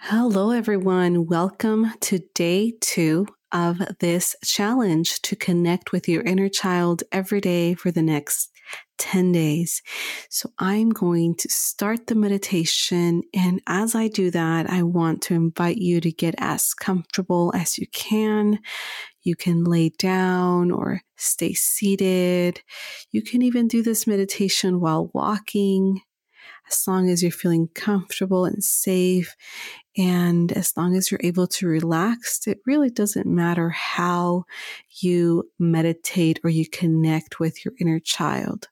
Hello, 0.00 0.52
everyone. 0.52 1.26
Welcome 1.26 1.92
to 2.02 2.20
day 2.32 2.72
two 2.80 3.26
of 3.50 3.82
this 3.98 4.36
challenge 4.44 5.20
to 5.22 5.34
connect 5.34 5.90
with 5.90 6.08
your 6.08 6.22
inner 6.22 6.48
child 6.48 7.02
every 7.10 7.40
day 7.40 7.74
for 7.74 7.90
the 7.90 8.00
next 8.00 8.50
10 8.98 9.32
days. 9.32 9.82
So 10.30 10.50
I'm 10.58 10.90
going 10.90 11.34
to 11.34 11.48
start 11.50 12.06
the 12.06 12.14
meditation. 12.14 13.22
And 13.34 13.60
as 13.66 13.96
I 13.96 14.06
do 14.06 14.30
that, 14.30 14.70
I 14.70 14.84
want 14.84 15.20
to 15.22 15.34
invite 15.34 15.78
you 15.78 16.00
to 16.00 16.12
get 16.12 16.36
as 16.38 16.74
comfortable 16.74 17.52
as 17.54 17.76
you 17.76 17.88
can. 17.92 18.60
You 19.24 19.34
can 19.34 19.64
lay 19.64 19.90
down 19.90 20.70
or 20.70 21.02
stay 21.16 21.52
seated. 21.54 22.62
You 23.10 23.20
can 23.20 23.42
even 23.42 23.66
do 23.66 23.82
this 23.82 24.06
meditation 24.06 24.80
while 24.80 25.10
walking 25.12 26.00
as 26.70 26.86
long 26.86 27.08
as 27.08 27.22
you're 27.22 27.32
feeling 27.32 27.68
comfortable 27.74 28.44
and 28.44 28.62
safe, 28.62 29.34
and 29.98 30.52
as 30.52 30.76
long 30.76 30.94
as 30.94 31.10
you're 31.10 31.20
able 31.24 31.48
to 31.48 31.66
relax, 31.66 32.46
it 32.46 32.60
really 32.64 32.88
doesn't 32.88 33.26
matter 33.26 33.70
how 33.70 34.44
you 35.00 35.50
meditate 35.58 36.38
or 36.44 36.50
you 36.50 36.68
connect 36.68 37.40
with 37.40 37.64
your 37.64 37.74
inner 37.80 37.98
child. 37.98 38.68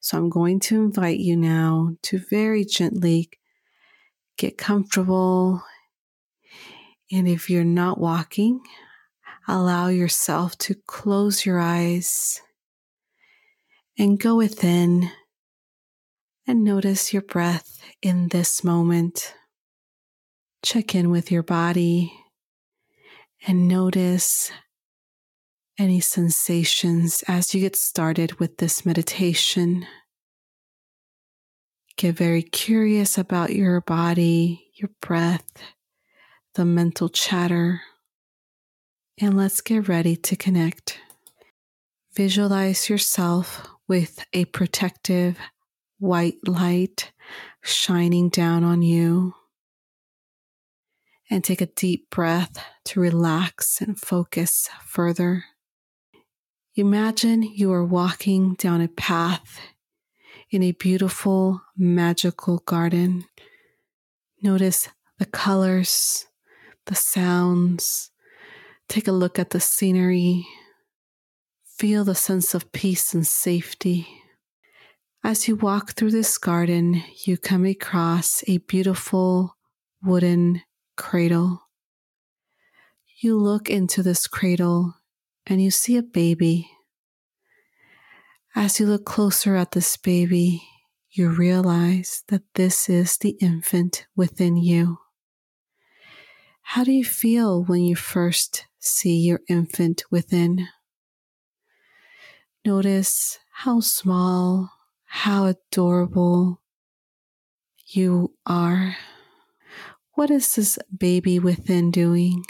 So 0.00 0.16
I'm 0.16 0.30
going 0.30 0.60
to 0.60 0.76
invite 0.76 1.18
you 1.18 1.36
now 1.36 1.96
to 2.02 2.18
very 2.30 2.64
gently 2.64 3.28
get 4.38 4.56
comfortable. 4.56 5.64
And 7.10 7.26
if 7.26 7.50
you're 7.50 7.64
not 7.64 7.98
walking, 7.98 8.60
allow 9.48 9.88
yourself 9.88 10.56
to 10.58 10.76
close 10.86 11.44
your 11.44 11.58
eyes 11.58 12.40
and 13.98 14.20
go 14.20 14.36
within 14.36 15.10
and 16.46 16.62
notice 16.62 17.12
your 17.12 17.22
breath 17.22 17.80
in 18.00 18.28
this 18.28 18.62
moment. 18.62 19.34
Check 20.66 20.96
in 20.96 21.10
with 21.10 21.30
your 21.30 21.44
body 21.44 22.12
and 23.46 23.68
notice 23.68 24.50
any 25.78 26.00
sensations 26.00 27.22
as 27.28 27.54
you 27.54 27.60
get 27.60 27.76
started 27.76 28.40
with 28.40 28.56
this 28.58 28.84
meditation. 28.84 29.86
Get 31.96 32.16
very 32.16 32.42
curious 32.42 33.16
about 33.16 33.54
your 33.54 33.80
body, 33.80 34.72
your 34.74 34.90
breath, 35.00 35.46
the 36.56 36.64
mental 36.64 37.10
chatter, 37.10 37.82
and 39.20 39.36
let's 39.36 39.60
get 39.60 39.86
ready 39.86 40.16
to 40.16 40.34
connect. 40.34 40.98
Visualize 42.16 42.90
yourself 42.90 43.68
with 43.86 44.26
a 44.32 44.46
protective 44.46 45.38
white 46.00 46.38
light 46.44 47.12
shining 47.62 48.30
down 48.30 48.64
on 48.64 48.82
you. 48.82 49.32
And 51.28 51.42
take 51.42 51.60
a 51.60 51.66
deep 51.66 52.08
breath 52.10 52.64
to 52.84 53.00
relax 53.00 53.80
and 53.80 53.98
focus 53.98 54.68
further. 54.84 55.44
Imagine 56.76 57.42
you 57.42 57.72
are 57.72 57.84
walking 57.84 58.54
down 58.54 58.80
a 58.80 58.88
path 58.88 59.58
in 60.50 60.62
a 60.62 60.72
beautiful, 60.72 61.62
magical 61.76 62.58
garden. 62.58 63.24
Notice 64.42 64.88
the 65.18 65.24
colors, 65.24 66.26
the 66.84 66.94
sounds. 66.94 68.10
Take 68.88 69.08
a 69.08 69.12
look 69.12 69.38
at 69.38 69.50
the 69.50 69.60
scenery. 69.60 70.46
Feel 71.64 72.04
the 72.04 72.14
sense 72.14 72.54
of 72.54 72.70
peace 72.72 73.14
and 73.14 73.26
safety. 73.26 74.06
As 75.24 75.48
you 75.48 75.56
walk 75.56 75.92
through 75.92 76.12
this 76.12 76.38
garden, 76.38 77.02
you 77.24 77.36
come 77.36 77.64
across 77.64 78.44
a 78.46 78.58
beautiful 78.58 79.56
wooden 80.02 80.62
cradle. 80.96 81.62
You 83.20 83.38
look 83.38 83.70
into 83.70 84.02
this 84.02 84.26
cradle 84.26 84.94
and 85.46 85.62
you 85.62 85.70
see 85.70 85.96
a 85.96 86.02
baby. 86.02 86.70
As 88.54 88.80
you 88.80 88.86
look 88.86 89.04
closer 89.04 89.56
at 89.56 89.72
this 89.72 89.96
baby, 89.96 90.62
you 91.10 91.28
realize 91.28 92.24
that 92.28 92.42
this 92.54 92.88
is 92.88 93.16
the 93.18 93.36
infant 93.40 94.06
within 94.16 94.56
you. 94.56 94.98
How 96.62 96.84
do 96.84 96.92
you 96.92 97.04
feel 97.04 97.62
when 97.64 97.82
you 97.82 97.96
first 97.96 98.66
see 98.78 99.18
your 99.18 99.40
infant 99.48 100.02
within? 100.10 100.68
Notice 102.64 103.38
how 103.52 103.80
small 103.80 104.72
how 105.04 105.46
adorable 105.46 106.60
you 107.86 108.34
are. 108.44 108.96
What 110.16 110.30
is 110.30 110.54
this 110.54 110.78
baby 110.96 111.38
within 111.38 111.90
doing? 111.90 112.44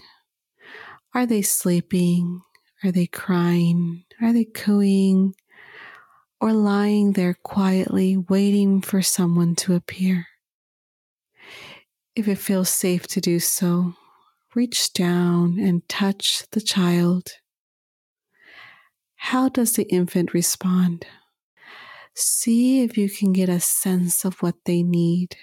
Are 1.12 1.26
they 1.26 1.42
sleeping? 1.42 2.42
Are 2.82 2.92
they 2.92 3.06
crying? 3.06 4.04
Are 4.22 4.32
they 4.32 4.44
cooing? 4.44 5.34
Or 6.40 6.52
lying 6.52 7.12
there 7.12 7.34
quietly 7.34 8.16
waiting 8.16 8.80
for 8.80 9.02
someone 9.02 9.56
to 9.56 9.74
appear? 9.74 10.28
If 12.14 12.28
it 12.28 12.38
feels 12.38 12.70
safe 12.70 13.06
to 13.08 13.20
do 13.20 13.40
so, 13.40 13.94
reach 14.54 14.92
down 14.92 15.58
and 15.58 15.86
touch 15.88 16.44
the 16.52 16.60
child. 16.60 17.32
How 19.16 19.48
does 19.48 19.72
the 19.72 19.84
infant 19.92 20.32
respond? 20.32 21.04
see 22.18 22.82
if 22.82 22.96
you 22.96 23.10
can 23.10 23.32
get 23.32 23.48
a 23.48 23.60
sense 23.60 24.24
of 24.24 24.42
what 24.42 24.54
they 24.64 24.82
need. 24.82 25.36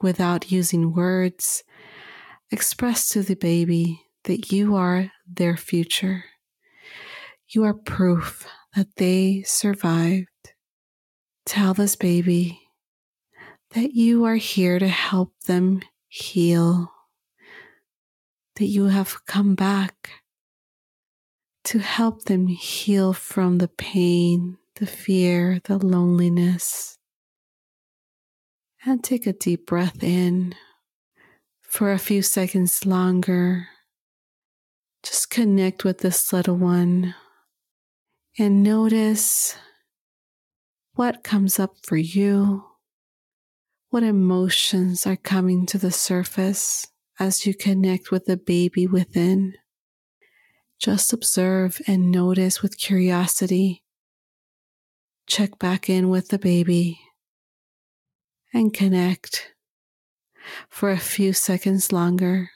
Without 0.00 0.50
using 0.50 0.92
words, 0.92 1.62
express 2.50 3.08
to 3.10 3.22
the 3.22 3.36
baby 3.36 4.02
that 4.24 4.52
you 4.52 4.74
are 4.74 5.10
their 5.26 5.56
future. 5.56 6.24
You 7.48 7.64
are 7.64 7.74
proof 7.74 8.46
that 8.74 8.96
they 8.96 9.42
survived. 9.42 10.28
Tell 11.46 11.74
this 11.74 11.96
baby 11.96 12.60
that 13.70 13.92
you 13.92 14.24
are 14.24 14.36
here 14.36 14.78
to 14.78 14.88
help 14.88 15.32
them 15.46 15.82
heal, 16.08 16.92
that 18.56 18.66
you 18.66 18.86
have 18.86 19.26
come 19.26 19.54
back 19.54 20.10
to 21.64 21.78
help 21.78 22.24
them 22.24 22.46
heal 22.46 23.12
from 23.12 23.58
the 23.58 23.68
pain 23.68 24.58
the 24.76 24.86
fear, 24.86 25.60
the 25.64 25.78
loneliness. 25.78 26.98
And 28.86 29.02
take 29.02 29.26
a 29.26 29.32
deep 29.32 29.66
breath 29.66 30.02
in 30.02 30.54
for 31.62 31.92
a 31.92 31.98
few 31.98 32.22
seconds 32.22 32.84
longer. 32.84 33.68
Just 35.02 35.30
connect 35.30 35.84
with 35.84 35.98
this 35.98 36.32
little 36.32 36.56
one 36.56 37.14
and 38.38 38.62
notice 38.62 39.56
what 40.94 41.24
comes 41.24 41.58
up 41.58 41.76
for 41.82 41.96
you. 41.96 42.64
What 43.90 44.02
emotions 44.02 45.06
are 45.06 45.16
coming 45.16 45.66
to 45.66 45.78
the 45.78 45.90
surface 45.90 46.86
as 47.18 47.46
you 47.46 47.54
connect 47.54 48.10
with 48.10 48.26
the 48.26 48.36
baby 48.36 48.86
within? 48.86 49.54
Just 50.78 51.12
observe 51.12 51.80
and 51.86 52.10
notice 52.10 52.60
with 52.60 52.78
curiosity 52.78 53.84
check 55.26 55.58
back 55.58 55.88
in 55.88 56.08
with 56.08 56.28
the 56.28 56.38
baby 56.38 57.00
and 58.54 58.72
connect 58.72 59.52
for 60.70 60.90
a 60.90 60.96
few 60.96 61.32
seconds 61.34 61.92
longer. 61.92 62.50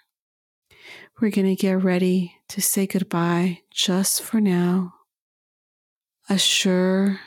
We're 1.20 1.30
going 1.30 1.48
to 1.48 1.60
get 1.60 1.82
ready 1.82 2.34
to 2.50 2.62
say 2.62 2.86
goodbye 2.86 3.62
just 3.70 4.22
for 4.22 4.40
now. 4.40 4.94
Assure 6.30 7.20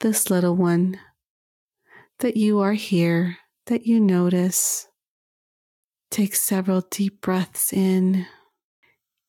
this 0.00 0.28
little 0.28 0.56
one, 0.56 0.98
that 2.18 2.36
you 2.36 2.60
are 2.60 2.72
here, 2.74 3.38
that 3.66 3.86
you 3.86 4.00
notice. 4.00 4.88
Take 6.10 6.34
several 6.34 6.82
deep 6.90 7.20
breaths 7.20 7.72
in 7.72 8.26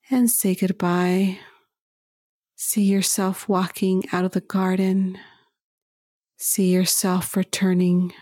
and 0.09 0.29
say 0.29 0.55
goodbye. 0.55 1.39
See 2.55 2.83
yourself 2.83 3.47
walking 3.47 4.03
out 4.11 4.25
of 4.25 4.31
the 4.31 4.41
garden. 4.41 5.17
See 6.37 6.73
yourself 6.73 7.37
returning 7.37 8.13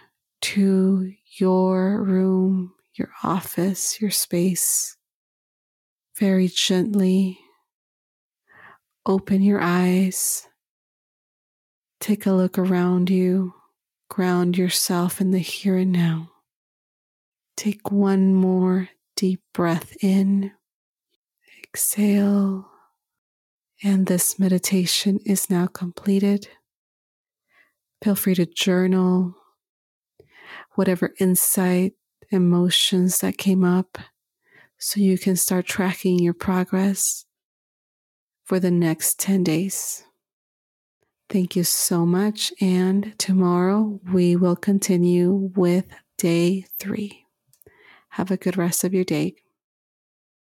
to 0.41 1.13
your 1.37 2.03
room, 2.03 2.73
your 2.93 3.11
office, 3.23 4.01
your 4.01 4.11
space. 4.11 4.97
Very 6.17 6.47
gently 6.47 7.39
open 9.05 9.41
your 9.41 9.61
eyes. 9.61 10.47
Take 11.99 12.25
a 12.25 12.31
look 12.31 12.57
around 12.57 13.09
you. 13.09 13.53
Ground 14.09 14.57
yourself 14.57 15.21
in 15.21 15.31
the 15.31 15.39
here 15.39 15.77
and 15.77 15.91
now. 15.91 16.29
Take 17.55 17.91
one 17.91 18.33
more 18.33 18.89
deep 19.15 19.41
breath 19.53 19.95
in. 20.01 20.51
Exhale. 21.63 22.67
And 23.83 24.05
this 24.05 24.37
meditation 24.37 25.19
is 25.25 25.49
now 25.49 25.67
completed. 25.67 26.47
Feel 28.03 28.15
free 28.15 28.35
to 28.35 28.45
journal 28.45 29.35
whatever 30.75 31.13
insight, 31.19 31.93
emotions 32.29 33.19
that 33.19 33.37
came 33.37 33.63
up 33.63 33.97
so 34.77 34.99
you 34.99 35.17
can 35.17 35.35
start 35.35 35.65
tracking 35.65 36.19
your 36.19 36.33
progress 36.33 37.25
for 38.43 38.59
the 38.59 38.71
next 38.71 39.19
10 39.19 39.43
days. 39.43 40.03
Thank 41.29 41.55
you 41.55 41.63
so 41.63 42.05
much. 42.05 42.51
And 42.59 43.17
tomorrow 43.17 44.01
we 44.11 44.35
will 44.35 44.55
continue 44.55 45.51
with 45.55 45.85
day 46.17 46.65
three. 46.77 47.25
Have 48.09 48.31
a 48.31 48.37
good 48.37 48.57
rest 48.57 48.83
of 48.83 48.93
your 48.93 49.05
day. 49.05 49.35